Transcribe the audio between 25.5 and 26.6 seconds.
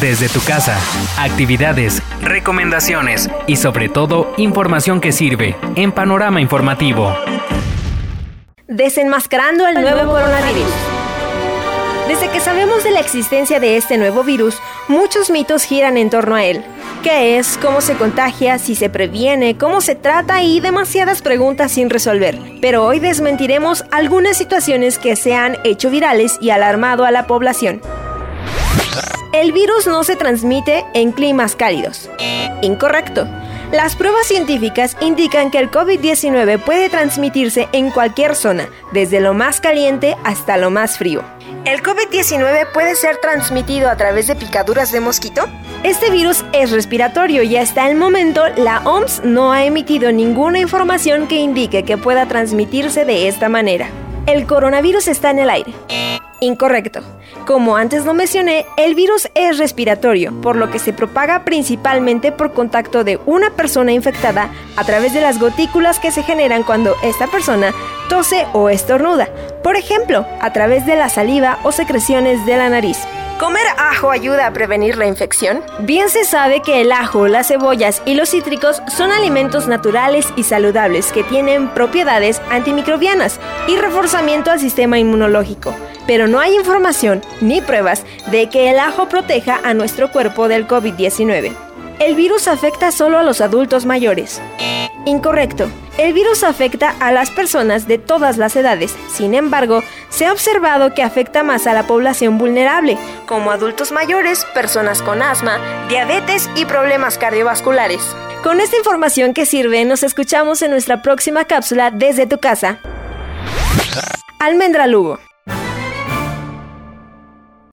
hecho virales y